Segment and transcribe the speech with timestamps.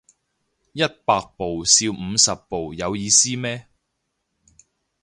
[0.73, 3.67] 一百步笑五十步有意思咩